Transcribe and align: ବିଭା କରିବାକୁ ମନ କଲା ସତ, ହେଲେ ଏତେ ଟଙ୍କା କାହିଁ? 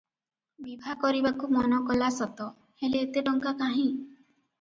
ବିଭା 0.67 0.93
କରିବାକୁ 1.03 1.49
ମନ 1.55 1.79
କଲା 1.89 2.07
ସତ, 2.15 2.47
ହେଲେ 2.85 3.03
ଏତେ 3.07 3.23
ଟଙ୍କା 3.29 3.55
କାହିଁ? 3.61 3.85